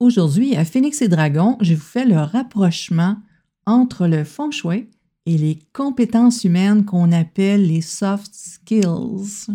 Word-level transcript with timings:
Aujourd'hui, 0.00 0.56
à 0.56 0.64
Phoenix 0.64 1.02
et 1.02 1.08
Dragon, 1.08 1.58
je 1.60 1.74
vous 1.74 1.82
fais 1.82 2.06
le 2.06 2.16
rapprochement 2.16 3.16
entre 3.66 4.06
le 4.06 4.24
feng 4.24 4.50
shui 4.50 4.88
et 5.26 5.36
les 5.36 5.58
compétences 5.74 6.44
humaines 6.44 6.86
qu'on 6.86 7.12
appelle 7.12 7.66
les 7.66 7.82
soft 7.82 8.32
skills. 8.32 9.48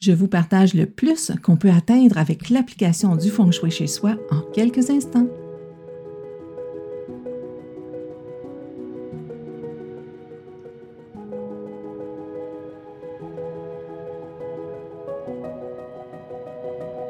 Je 0.00 0.10
vous 0.10 0.26
partage 0.26 0.74
le 0.74 0.86
plus 0.86 1.30
qu'on 1.44 1.56
peut 1.56 1.70
atteindre 1.70 2.18
avec 2.18 2.50
l'application 2.50 3.14
du 3.14 3.30
feng 3.30 3.52
shui 3.52 3.70
chez 3.70 3.86
soi 3.86 4.16
en 4.32 4.40
quelques 4.52 4.90
instants. 4.90 5.28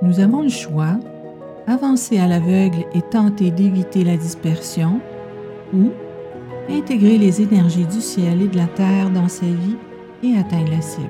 Nous 0.02 0.20
avons 0.20 0.42
le 0.42 0.50
choix, 0.50 1.00
avancer 1.66 2.18
à 2.18 2.26
l'aveugle 2.26 2.84
et 2.94 3.02
tenter 3.02 3.50
d'éviter 3.50 4.04
la 4.04 4.16
dispersion, 4.16 5.00
ou 5.72 5.90
intégrer 6.68 7.18
les 7.18 7.42
énergies 7.42 7.86
du 7.86 8.00
ciel 8.00 8.42
et 8.42 8.48
de 8.48 8.56
la 8.56 8.66
terre 8.66 9.10
dans 9.10 9.28
sa 9.28 9.46
vie 9.46 9.76
et 10.22 10.36
atteindre 10.36 10.70
la 10.70 10.82
cible. 10.82 11.08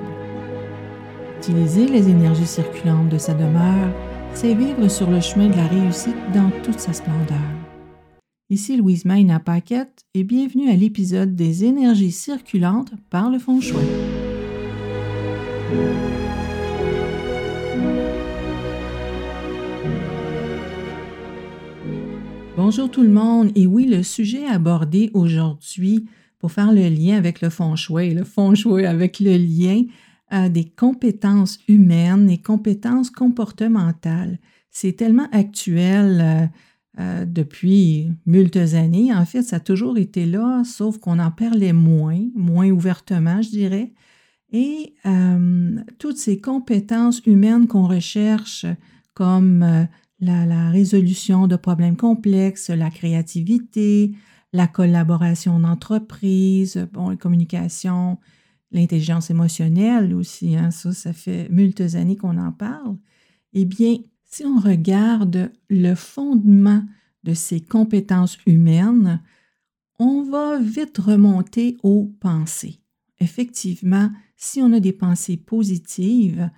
Utiliser 1.39 1.87
les 1.87 2.09
énergies 2.09 2.47
circulantes 2.47 3.09
de 3.11 3.19
sa 3.19 3.35
demeure, 3.35 3.93
c'est 4.33 4.55
vivre 4.55 4.89
sur 4.89 5.11
le 5.11 5.21
chemin 5.21 5.49
de 5.49 5.57
la 5.57 5.67
réussite 5.67 6.17
dans 6.33 6.51
toute 6.63 6.81
sa 6.81 6.93
splendeur. 6.93 7.39
Ici 8.51 8.77
Louise 8.77 9.05
Mayna 9.05 9.41
Paquette 9.41 10.03
et 10.15 10.25
bienvenue 10.25 10.71
à 10.71 10.77
l'épisode 10.77 11.35
des 11.35 11.65
énergies 11.65 12.13
circulantes 12.13 12.93
par 13.11 13.31
le 13.31 13.39
fond 13.39 13.61
shui. 13.61 13.77
Bonjour 22.67 22.91
tout 22.91 23.03
le 23.03 23.11
monde. 23.11 23.53
Et 23.57 23.67
oui, 23.67 23.85
le 23.85 24.03
sujet 24.03 24.47
abordé 24.47 25.11
aujourd'hui 25.13 26.07
pour 26.39 26.51
faire 26.51 26.73
le 26.73 26.89
lien 26.89 27.15
avec 27.19 27.43
le 27.43 27.51
feng 27.51 27.77
shui, 27.77 28.15
le 28.15 28.25
feng 28.25 28.55
shui 28.55 28.87
avec 28.87 29.21
le 29.21 29.37
lien 29.37 29.83
euh, 30.33 30.49
des 30.49 30.65
compétences 30.65 31.59
humaines 31.69 32.31
et 32.31 32.39
compétences 32.39 33.11
comportementales. 33.11 34.39
C'est 34.71 34.95
tellement 34.95 35.29
actuel 35.31 36.23
euh, 36.23 37.01
euh, 37.01 37.27
depuis 37.27 38.11
multes 38.25 38.57
années. 38.57 39.13
En 39.13 39.27
fait, 39.27 39.43
ça 39.43 39.57
a 39.57 39.61
toujours 39.61 39.99
été 39.99 40.25
là, 40.25 40.63
sauf 40.65 40.97
qu'on 40.97 41.19
en 41.19 41.31
parlait 41.31 41.75
moins, 41.75 42.23
moins 42.35 42.71
ouvertement, 42.71 43.43
je 43.43 43.51
dirais. 43.51 43.93
Et 44.55 44.95
toutes 45.99 46.17
ces 46.17 46.41
compétences 46.41 47.21
humaines 47.27 47.67
qu'on 47.67 47.89
recherche 47.89 48.65
comme 49.13 49.87
la, 50.25 50.71
résolution 50.71 51.47
de 51.47 51.57
problèmes 51.57 51.97
complexes, 51.97 52.71
la 52.71 52.91
créativité, 52.91 54.13
la 54.53 54.67
collaboration 54.67 55.55
en 55.55 55.65
entreprise, 55.65 56.89
bon, 56.93 57.11
la 57.11 57.17
communication, 57.17 58.19
l'intelligence 58.71 59.31
émotionnelle 59.31 60.15
aussi, 60.15 60.57
hein, 60.57 60.71
ça, 60.71 60.93
ça 60.93 61.13
fait 61.13 61.49
multes 61.51 61.95
années 61.95 62.17
qu'on 62.17 62.39
en 62.39 62.53
parle. 62.53 62.97
Eh 63.53 63.65
bien, 63.65 63.97
si 64.25 64.45
on 64.45 64.59
regarde 64.59 65.53
le 65.71 65.95
fondement 65.95 66.83
de 67.23 67.35
ces 67.35 67.61
compétences 67.61 68.39
humaines, 68.47 69.21
on 69.99 70.25
va 70.25 70.59
vite 70.59 70.99
remonter 70.99 71.77
aux 71.83 72.13
pensées. 72.21 72.81
Effectivement, 73.21 74.11
si 74.37 74.61
on 74.61 74.73
a 74.73 74.81
des 74.81 74.93
pensées 74.93 75.37
positives, 75.37 76.51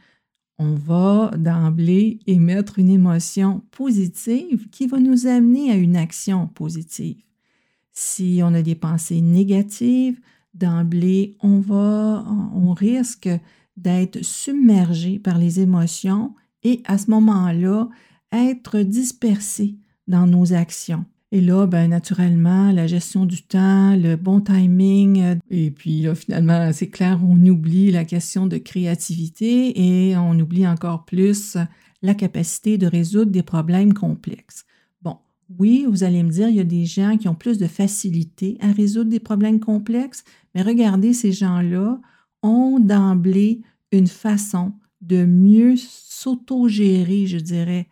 on 0.59 0.75
va 0.75 1.31
d'emblée 1.37 2.21
émettre 2.27 2.79
une 2.79 2.91
émotion 2.91 3.63
positive 3.71 4.69
qui 4.71 4.87
va 4.87 4.99
nous 4.99 5.27
amener 5.27 5.71
à 5.71 5.77
une 5.77 5.97
action 5.97 6.47
positive. 6.49 7.23
Si 7.93 8.41
on 8.43 8.55
a 8.55 8.63
des 8.63 8.75
pensées 8.75 9.21
négatives, 9.21 10.21
d'emblée, 10.55 11.37
on 11.41 11.61
va, 11.61 12.25
on 12.55 12.73
risque 12.73 13.29
d'être 13.77 14.23
submergé 14.25 15.19
par 15.19 15.39
les 15.39 15.61
émotions 15.61 16.35
et 16.63 16.83
à 16.87 16.99
ce 16.99 17.11
moment-là, 17.11 17.89
être 18.33 18.81
dispersé 18.81 19.77
dans 20.07 20.27
nos 20.27 20.53
actions. 20.53 21.05
Et 21.33 21.41
là, 21.41 21.67
ben, 21.67 21.89
naturellement, 21.89 22.71
la 22.71 22.87
gestion 22.87 23.27
du 23.27 23.43
temps, 23.43 23.97
le 23.97 24.15
bon 24.15 24.41
timing, 24.41 25.23
euh, 25.23 25.35
et 25.51 25.73
puis 25.73 26.03
là, 26.03 26.15
finalement, 26.15 26.73
c'est 26.73 26.89
clair, 26.89 27.21
on 27.27 27.37
oublie 27.47 27.91
la 27.91 28.05
question 28.05 28.47
de 28.47 28.59
créativité 28.59 30.09
et 30.09 30.17
on 30.17 30.39
oublie 30.39 30.67
encore 30.69 31.05
plus 31.05 31.57
la 32.03 32.15
capacité 32.15 32.79
de 32.79 32.87
résoudre 32.87 33.33
des 33.33 33.43
problèmes 33.43 33.93
complexes. 33.93 34.65
Bon, 35.03 35.17
oui, 35.59 35.85
vous 35.89 36.05
allez 36.05 36.23
me 36.23 36.31
dire, 36.31 36.49
il 36.49 36.57
y 36.57 36.61
a 36.61 36.65
des 36.65 36.85
gens 36.85 37.17
qui 37.17 37.27
ont 37.27 37.35
plus 37.35 37.59
de 37.59 37.67
facilité 37.67 38.57
à 38.61 38.71
résoudre 38.71 39.11
des 39.11 39.21
problèmes 39.21 39.59
complexes, 39.59 40.23
mais 40.55 40.63
regardez, 40.63 41.13
ces 41.13 41.33
gens-là 41.33 42.01
ont 42.43 42.79
d'emblée 42.79 43.63
une 43.91 44.07
façon 44.07 44.75
de 45.01 45.25
mieux 45.25 45.75
s'autogérer, 45.77 47.27
je 47.27 47.39
dirais, 47.39 47.89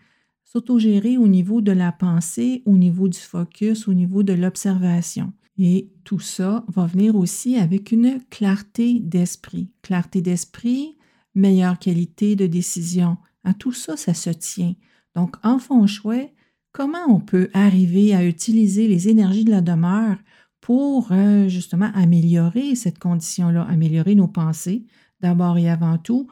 s'autogérer 0.54 1.18
au 1.18 1.26
niveau 1.26 1.60
de 1.60 1.72
la 1.72 1.90
pensée, 1.90 2.62
au 2.64 2.76
niveau 2.76 3.08
du 3.08 3.18
focus, 3.18 3.88
au 3.88 3.94
niveau 3.94 4.22
de 4.22 4.32
l'observation. 4.32 5.32
Et 5.58 5.90
tout 6.04 6.20
ça 6.20 6.64
va 6.68 6.86
venir 6.86 7.16
aussi 7.16 7.56
avec 7.56 7.90
une 7.90 8.20
clarté 8.30 9.00
d'esprit. 9.00 9.70
Clarté 9.82 10.20
d'esprit, 10.20 10.96
meilleure 11.34 11.78
qualité 11.78 12.36
de 12.36 12.46
décision. 12.46 13.16
À 13.42 13.52
tout 13.52 13.72
ça, 13.72 13.96
ça 13.96 14.14
se 14.14 14.30
tient. 14.30 14.74
Donc, 15.16 15.36
en 15.42 15.58
fond 15.58 15.86
shui, 15.88 16.28
comment 16.70 17.04
on 17.08 17.20
peut 17.20 17.50
arriver 17.52 18.14
à 18.14 18.24
utiliser 18.24 18.86
les 18.86 19.08
énergies 19.08 19.44
de 19.44 19.50
la 19.50 19.60
demeure 19.60 20.18
pour 20.60 21.08
euh, 21.10 21.48
justement 21.48 21.90
améliorer 21.94 22.76
cette 22.76 23.00
condition-là, 23.00 23.62
améliorer 23.62 24.14
nos 24.14 24.28
pensées, 24.28 24.84
d'abord 25.20 25.58
et 25.58 25.68
avant 25.68 25.98
tout, 25.98 26.28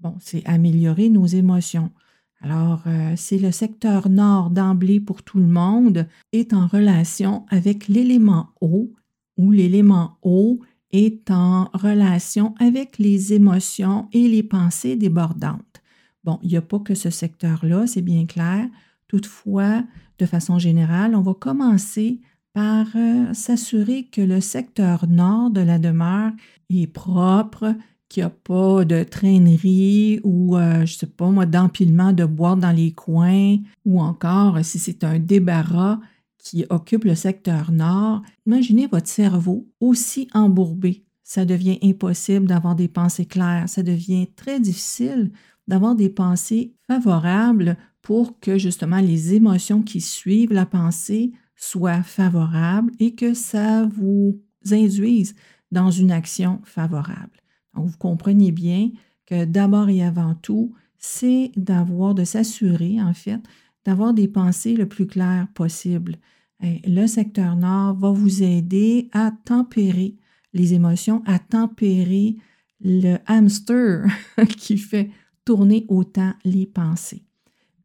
bon, 0.00 0.16
c'est 0.20 0.44
améliorer 0.46 1.08
nos 1.08 1.26
émotions. 1.26 1.90
Alors, 2.40 2.82
euh, 2.86 3.12
c'est 3.16 3.38
le 3.38 3.52
secteur 3.52 4.08
nord 4.08 4.50
d'emblée 4.50 4.98
pour 4.98 5.22
tout 5.22 5.38
le 5.38 5.46
monde 5.46 6.06
est 6.32 6.54
en 6.54 6.66
relation 6.66 7.44
avec 7.50 7.88
l'élément 7.88 8.48
eau 8.60 8.92
ou 9.36 9.50
l'élément 9.50 10.16
eau 10.22 10.60
est 10.92 11.30
en 11.30 11.68
relation 11.74 12.54
avec 12.58 12.98
les 12.98 13.34
émotions 13.34 14.08
et 14.12 14.26
les 14.26 14.42
pensées 14.42 14.96
débordantes. 14.96 15.82
Bon, 16.24 16.38
il 16.42 16.48
n'y 16.48 16.56
a 16.56 16.62
pas 16.62 16.78
que 16.78 16.94
ce 16.94 17.10
secteur-là, 17.10 17.86
c'est 17.86 18.02
bien 18.02 18.26
clair. 18.26 18.66
Toutefois, 19.06 19.84
de 20.18 20.26
façon 20.26 20.58
générale, 20.58 21.14
on 21.14 21.22
va 21.22 21.34
commencer 21.34 22.20
par 22.52 22.86
euh, 22.96 23.32
s'assurer 23.32 24.04
que 24.04 24.20
le 24.20 24.40
secteur 24.40 25.06
nord 25.06 25.50
de 25.50 25.60
la 25.60 25.78
demeure 25.78 26.32
est 26.68 26.86
propre, 26.86 27.74
qu'il 28.10 28.22
n'y 28.22 28.26
a 28.26 28.30
pas 28.30 28.84
de 28.84 29.04
traînerie 29.04 30.20
ou, 30.24 30.56
euh, 30.56 30.84
je 30.84 30.94
ne 30.94 30.98
sais 30.98 31.06
pas 31.06 31.30
moi, 31.30 31.46
d'empilement 31.46 32.12
de 32.12 32.26
boîtes 32.26 32.58
dans 32.58 32.72
les 32.72 32.92
coins 32.92 33.56
ou 33.86 34.02
encore 34.02 34.62
si 34.64 34.78
c'est 34.78 35.04
un 35.04 35.18
débarras 35.18 36.00
qui 36.36 36.66
occupe 36.70 37.04
le 37.04 37.14
secteur 37.14 37.70
nord, 37.70 38.22
imaginez 38.46 38.86
votre 38.86 39.08
cerveau 39.08 39.68
aussi 39.78 40.28
embourbé. 40.34 41.04
Ça 41.22 41.44
devient 41.44 41.78
impossible 41.82 42.46
d'avoir 42.46 42.74
des 42.74 42.88
pensées 42.88 43.26
claires, 43.26 43.68
ça 43.68 43.82
devient 43.82 44.26
très 44.34 44.58
difficile 44.58 45.30
d'avoir 45.68 45.94
des 45.94 46.08
pensées 46.08 46.74
favorables 46.88 47.76
pour 48.02 48.40
que 48.40 48.58
justement 48.58 48.98
les 48.98 49.34
émotions 49.34 49.82
qui 49.82 50.00
suivent 50.00 50.52
la 50.52 50.66
pensée 50.66 51.30
soient 51.54 52.02
favorables 52.02 52.90
et 52.98 53.14
que 53.14 53.34
ça 53.34 53.86
vous 53.86 54.40
induise 54.68 55.36
dans 55.70 55.90
une 55.90 56.10
action 56.10 56.60
favorable. 56.64 57.39
Donc, 57.74 57.86
vous 57.86 57.98
comprenez 57.98 58.52
bien 58.52 58.90
que 59.26 59.44
d'abord 59.44 59.88
et 59.88 60.02
avant 60.02 60.34
tout, 60.34 60.74
c'est 60.98 61.52
d'avoir, 61.56 62.14
de 62.14 62.24
s'assurer, 62.24 63.00
en 63.00 63.14
fait, 63.14 63.40
d'avoir 63.84 64.12
des 64.12 64.28
pensées 64.28 64.74
le 64.74 64.86
plus 64.86 65.06
claires 65.06 65.48
possible. 65.54 66.16
le 66.60 67.06
secteur 67.06 67.56
nord 67.56 67.94
va 67.94 68.10
vous 68.10 68.42
aider 68.42 69.08
à 69.12 69.32
tempérer 69.44 70.16
les 70.52 70.74
émotions, 70.74 71.22
à 71.26 71.38
tempérer 71.38 72.36
le 72.80 73.16
hamster 73.26 74.06
qui 74.56 74.76
fait 74.76 75.10
tourner 75.44 75.86
autant 75.88 76.34
les 76.44 76.66
pensées. 76.66 77.24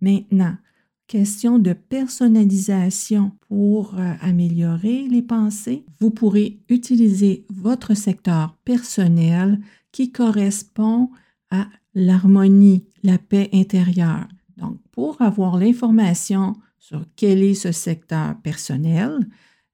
Maintenant, 0.01 0.55
question 1.07 1.59
de 1.59 1.73
personnalisation 1.73 3.31
pour 3.47 3.95
euh, 3.95 4.13
améliorer 4.21 5.07
les 5.07 5.21
pensées, 5.21 5.85
vous 5.99 6.09
pourrez 6.09 6.59
utiliser 6.69 7.45
votre 7.49 7.93
secteur 7.93 8.55
personnel 8.65 9.59
qui 9.95 10.11
correspond 10.11 11.09
à 11.51 11.67
l'harmonie, 11.93 12.83
la 13.01 13.17
paix 13.17 13.49
intérieure. 13.53 14.27
Donc, 14.57 14.77
pour 14.91 15.21
avoir 15.21 15.57
l'information 15.57 16.57
sur 16.77 17.05
quel 17.15 17.41
est 17.41 17.53
ce 17.53 17.71
secteur 17.71 18.35
personnel, 18.41 19.17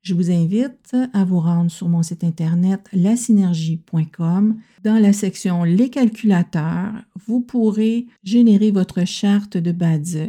je 0.03 0.13
vous 0.13 0.29
invite 0.29 0.95
à 1.13 1.25
vous 1.25 1.39
rendre 1.39 1.71
sur 1.71 1.89
mon 1.89 2.03
site 2.03 2.23
internet 2.23 2.87
lasynergie.com. 2.93 4.57
Dans 4.83 5.01
la 5.01 5.11
section 5.11 5.63
Les 5.63 5.89
calculateurs, 5.89 6.93
vous 7.25 7.41
pourrez 7.41 8.05
générer 8.23 8.69
votre 8.69 9.07
charte 9.07 9.57
de 9.57 9.71
Badze 9.71 10.19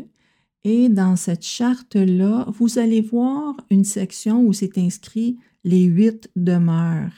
Et 0.65 0.89
dans 0.89 1.17
cette 1.17 1.45
charte-là, 1.45 2.47
vous 2.49 2.79
allez 2.79 3.03
voir 3.03 3.57
une 3.69 3.85
section 3.85 4.43
où 4.43 4.55
c'est 4.55 4.79
inscrit 4.79 5.37
les 5.65 5.83
huit 5.83 6.31
demeures. 6.35 7.13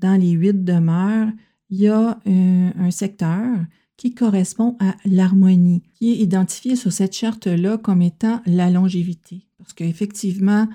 Dans 0.00 0.20
les 0.20 0.32
huit 0.32 0.64
demeures, 0.64 1.30
il 1.70 1.80
y 1.80 1.88
a 1.88 2.18
un, 2.26 2.72
un 2.78 2.90
secteur 2.90 3.56
qui 3.96 4.14
correspond 4.14 4.76
à 4.78 4.94
l'harmonie, 5.04 5.82
qui 5.94 6.12
est 6.12 6.16
identifié 6.16 6.76
sur 6.76 6.92
cette 6.92 7.14
charte-là 7.14 7.78
comme 7.78 8.02
étant 8.02 8.42
la 8.46 8.70
longévité. 8.70 9.46
Parce 9.58 9.72
qu'effectivement, 9.72 10.68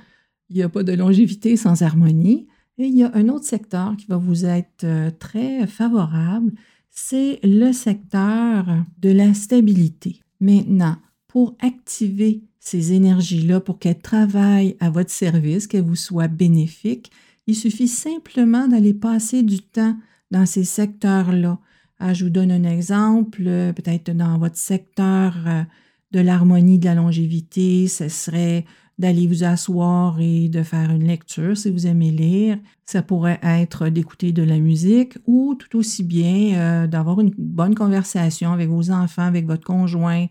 il 0.49 0.57
n'y 0.57 0.63
a 0.63 0.69
pas 0.69 0.83
de 0.83 0.93
longévité 0.93 1.55
sans 1.55 1.81
harmonie. 1.81 2.47
Et 2.77 2.85
il 2.85 2.97
y 2.97 3.03
a 3.03 3.11
un 3.13 3.29
autre 3.29 3.45
secteur 3.45 3.95
qui 3.95 4.07
va 4.07 4.17
vous 4.17 4.45
être 4.45 4.83
euh, 4.85 5.11
très 5.11 5.67
favorable, 5.67 6.51
c'est 6.89 7.39
le 7.43 7.71
secteur 7.71 8.65
de 8.97 9.09
la 9.09 9.33
stabilité. 9.33 10.21
Maintenant, 10.39 10.97
pour 11.27 11.55
activer 11.59 12.43
ces 12.59 12.93
énergies-là, 12.93 13.59
pour 13.59 13.79
qu'elles 13.79 13.99
travaillent 13.99 14.75
à 14.79 14.89
votre 14.89 15.09
service, 15.09 15.67
qu'elles 15.67 15.83
vous 15.83 15.95
soient 15.95 16.27
bénéfiques, 16.27 17.11
il 17.47 17.55
suffit 17.55 17.88
simplement 17.88 18.67
d'aller 18.67 18.93
passer 18.93 19.43
du 19.43 19.59
temps 19.59 19.95
dans 20.31 20.45
ces 20.45 20.63
secteurs-là. 20.63 21.60
Ah, 22.00 22.13
je 22.16 22.24
vous 22.24 22.31
donne 22.31 22.51
un 22.51 22.63
exemple, 22.63 23.44
euh, 23.45 23.74
peut-être 23.74 24.10
dans 24.16 24.39
votre 24.39 24.57
secteur 24.57 25.36
euh, 25.45 25.62
de 26.12 26.19
l'harmonie 26.19 26.80
de 26.80 26.86
la 26.86 26.95
longévité, 26.95 27.88
ce 27.88 28.10
serait 28.10 28.66
d'aller 28.98 29.28
vous 29.28 29.44
asseoir 29.44 30.19
et 30.19 30.50
de 30.50 30.63
faire 30.63 30.92
une 30.92 31.06
lecture 31.06 31.56
si 31.56 31.69
vous 31.69 31.86
aimez 31.86 32.10
lire. 32.10 32.57
Ça 32.86 33.04
pourrait 33.04 33.39
être 33.44 33.89
d'écouter 33.89 34.31
de 34.31 34.42
la 34.42 34.57
musique 34.57 35.18
ou 35.28 35.56
tout 35.56 35.78
aussi 35.78 36.04
bien 36.04 36.56
euh, 36.56 36.88
d'avoir 36.88 37.19
une 37.19 37.34
bonne 37.38 37.75
conversation 37.75 38.51
avec 38.51 38.69
vos 38.69 38.89
enfants, 38.89 39.25
avec 39.25 39.45
votre 39.45 39.63
conjoint 39.63 40.25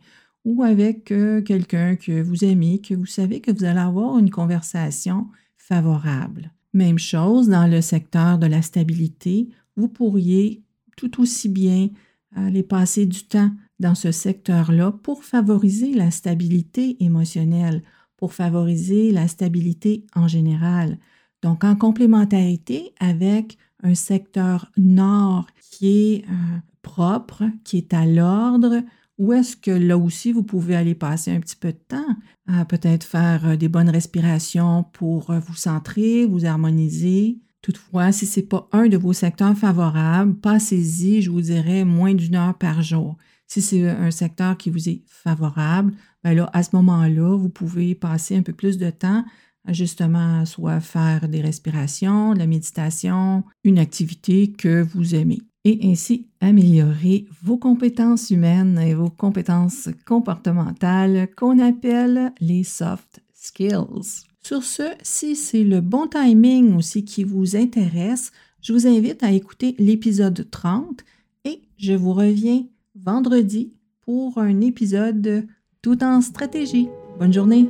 ou 0.44 0.62
avec 0.64 1.12
quelqu'un 1.44 1.96
que 1.96 2.23
vous 2.23 2.44
aimez, 2.44 2.81
que 2.81 2.94
vous 2.94 3.06
savez 3.06 3.41
que 3.41 3.53
vous 3.53 3.64
allez 3.64 3.79
avoir 3.79 4.19
une 4.19 4.31
conversation 4.31 5.26
favorable. 5.58 6.50
Même 6.73 6.99
chose 6.99 7.49
dans 7.49 7.67
le 7.67 7.81
secteur 7.81 8.38
de 8.38 8.46
la 8.46 8.62
stabilité, 8.62 9.49
vous 9.81 9.88
pourriez 9.88 10.62
tout 10.97 11.21
aussi 11.21 11.49
bien 11.49 11.88
aller 12.37 12.62
passer 12.62 13.06
du 13.06 13.25
temps 13.25 13.50
dans 13.79 13.94
ce 13.94 14.12
secteur-là 14.12 14.93
pour 14.93 15.25
favoriser 15.25 15.94
la 15.94 16.11
stabilité 16.11 17.03
émotionnelle, 17.03 17.82
pour 18.17 18.35
favoriser 18.35 19.11
la 19.11 19.27
stabilité 19.27 20.06
en 20.15 20.29
général. 20.29 20.99
Donc, 21.43 21.65
en 21.65 21.75
complémentarité 21.75 22.93
avec 23.00 23.56
un 23.82 23.94
secteur 23.94 24.71
nord 24.77 25.47
qui 25.71 25.88
est 25.88 26.25
euh, 26.29 26.59
propre, 26.82 27.44
qui 27.65 27.79
est 27.79 27.94
à 27.94 28.05
l'ordre, 28.05 28.82
ou 29.17 29.32
est-ce 29.32 29.56
que 29.56 29.71
là 29.71 29.97
aussi, 29.97 30.32
vous 30.32 30.43
pouvez 30.43 30.77
aller 30.77 30.94
passer 30.94 31.31
un 31.31 31.41
petit 31.41 31.56
peu 31.56 31.73
de 31.73 31.79
temps 31.88 32.17
à 32.47 32.65
peut-être 32.65 33.05
faire 33.05 33.47
euh, 33.47 33.56
des 33.56 33.69
bonnes 33.69 33.91
respirations 33.91 34.85
pour 34.93 35.31
euh, 35.31 35.38
vous 35.41 35.55
centrer, 35.55 36.27
vous 36.27 36.44
harmoniser, 36.44 37.38
Toutefois, 37.62 38.12
si 38.12 38.26
ce 38.26 38.40
n'est 38.40 38.46
pas 38.46 38.68
un 38.72 38.88
de 38.88 38.96
vos 38.96 39.12
secteurs 39.12 39.56
favorables, 39.56 40.34
passez-y, 40.34 41.20
je 41.20 41.30
vous 41.30 41.42
dirais, 41.42 41.84
moins 41.84 42.14
d'une 42.14 42.36
heure 42.36 42.56
par 42.56 42.82
jour. 42.82 43.16
Si 43.46 43.60
c'est 43.60 43.88
un 43.88 44.10
secteur 44.10 44.56
qui 44.56 44.70
vous 44.70 44.88
est 44.88 45.02
favorable, 45.06 45.92
bien 46.24 46.34
là, 46.34 46.50
à 46.52 46.62
ce 46.62 46.70
moment-là, 46.76 47.36
vous 47.36 47.50
pouvez 47.50 47.94
passer 47.94 48.36
un 48.36 48.42
peu 48.42 48.52
plus 48.52 48.78
de 48.78 48.90
temps 48.90 49.24
à 49.66 49.72
justement 49.72 50.46
soit 50.46 50.80
faire 50.80 51.28
des 51.28 51.40
respirations, 51.40 52.32
de 52.32 52.38
la 52.38 52.46
méditation, 52.46 53.44
une 53.64 53.78
activité 53.78 54.52
que 54.52 54.82
vous 54.82 55.14
aimez 55.14 55.40
et 55.64 55.80
ainsi 55.84 56.28
améliorer 56.40 57.26
vos 57.42 57.58
compétences 57.58 58.30
humaines 58.30 58.78
et 58.78 58.94
vos 58.94 59.10
compétences 59.10 59.90
comportementales 60.06 61.28
qu'on 61.36 61.58
appelle 61.58 62.32
les 62.40 62.64
soft 62.64 63.20
skills. 63.34 64.30
Sur 64.42 64.62
ce, 64.62 64.82
si 65.02 65.37
c'est 65.37 65.64
le 65.64 65.81
bon 65.81 66.06
timing 66.06 66.75
aussi 66.76 67.04
qui 67.04 67.25
vous 67.25 67.56
intéresse, 67.56 68.32
je 68.62 68.72
vous 68.72 68.87
invite 68.87 69.22
à 69.22 69.31
écouter 69.32 69.75
l'épisode 69.78 70.48
30 70.50 71.04
et 71.44 71.60
je 71.78 71.92
vous 71.92 72.14
reviens 72.14 72.64
vendredi 72.94 73.72
pour 74.00 74.38
un 74.38 74.60
épisode 74.62 75.46
tout 75.82 76.02
en 76.02 76.20
stratégie. 76.20 76.88
Bonne 77.19 77.32
journée. 77.32 77.69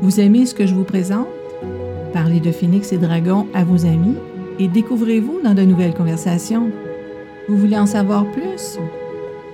Vous 0.00 0.20
aimez 0.20 0.46
ce 0.46 0.54
que 0.54 0.66
je 0.66 0.74
vous 0.74 0.84
présente? 0.84 1.26
Parlez 2.12 2.40
de 2.40 2.52
Phoenix 2.52 2.92
et 2.92 2.98
Dragon 2.98 3.46
à 3.52 3.64
vos 3.64 3.84
amis 3.84 4.14
et 4.60 4.68
découvrez-vous 4.68 5.40
dans 5.42 5.54
de 5.54 5.62
nouvelles 5.62 5.94
conversations. 5.94 6.70
Vous 7.48 7.56
voulez 7.56 7.76
en 7.76 7.86
savoir 7.86 8.30
plus? 8.30 8.78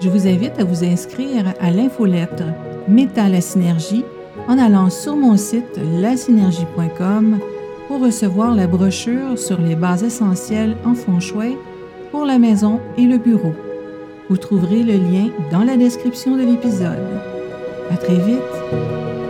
Je 0.00 0.08
vous 0.10 0.26
invite 0.26 0.58
à 0.58 0.64
vous 0.64 0.84
inscrire 0.84 1.54
à 1.60 1.70
l'infolettre 1.70 2.44
Métal 2.88 3.34
à 3.34 3.40
Synergie 3.40 4.04
en 4.48 4.58
allant 4.58 4.90
sur 4.90 5.16
mon 5.16 5.36
site 5.36 5.78
lasynergie.com 6.00 7.38
pour 7.88 8.00
recevoir 8.00 8.54
la 8.54 8.66
brochure 8.66 9.38
sur 9.38 9.60
les 9.60 9.76
bases 9.76 10.02
essentielles 10.02 10.76
en 10.84 10.94
feng 10.94 11.20
shui 11.20 11.56
pour 12.10 12.24
la 12.24 12.38
maison 12.38 12.80
et 12.96 13.06
le 13.06 13.18
bureau. 13.18 13.52
Vous 14.28 14.36
trouverez 14.36 14.82
le 14.82 14.94
lien 14.94 15.28
dans 15.50 15.64
la 15.64 15.76
description 15.76 16.36
de 16.36 16.42
l'épisode. 16.42 17.20
À 17.90 17.96
très 17.96 18.16
vite! 18.16 19.23